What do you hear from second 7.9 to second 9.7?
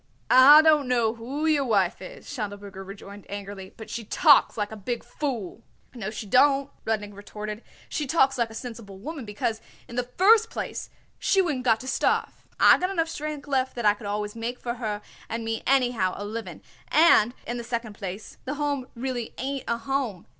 talks like a sensible woman, because,